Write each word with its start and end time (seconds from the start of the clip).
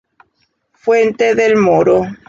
Fuente 0.73 1.35
del 1.35 1.55
Moro 1.57 2.07